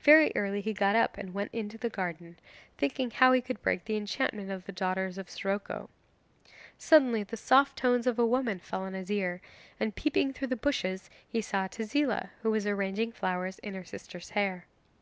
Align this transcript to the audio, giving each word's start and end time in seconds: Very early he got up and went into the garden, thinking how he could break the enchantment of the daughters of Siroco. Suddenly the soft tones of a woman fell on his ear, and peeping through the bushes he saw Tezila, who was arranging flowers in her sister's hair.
Very 0.00 0.32
early 0.36 0.60
he 0.60 0.74
got 0.74 0.96
up 0.96 1.16
and 1.16 1.32
went 1.32 1.48
into 1.50 1.78
the 1.78 1.88
garden, 1.88 2.38
thinking 2.76 3.10
how 3.10 3.32
he 3.32 3.40
could 3.40 3.62
break 3.62 3.86
the 3.86 3.96
enchantment 3.96 4.50
of 4.50 4.66
the 4.66 4.70
daughters 4.72 5.16
of 5.16 5.30
Siroco. 5.30 5.88
Suddenly 6.76 7.22
the 7.22 7.38
soft 7.38 7.78
tones 7.78 8.06
of 8.06 8.18
a 8.18 8.26
woman 8.26 8.58
fell 8.58 8.82
on 8.82 8.92
his 8.92 9.10
ear, 9.10 9.40
and 9.80 9.94
peeping 9.96 10.34
through 10.34 10.48
the 10.48 10.56
bushes 10.56 11.08
he 11.26 11.40
saw 11.40 11.68
Tezila, 11.68 12.28
who 12.42 12.50
was 12.50 12.66
arranging 12.66 13.12
flowers 13.12 13.58
in 13.60 13.72
her 13.72 13.82
sister's 13.84 14.28
hair. 14.28 14.66